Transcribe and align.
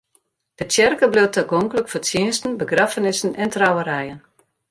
De 0.59 0.65
tsjerke 0.69 1.05
bliuwt 1.11 1.33
tagonklik 1.35 1.87
foar 1.91 2.03
tsjinsten, 2.05 2.59
begraffenissen 2.61 3.33
en 3.43 3.53
trouwerijen. 3.55 4.19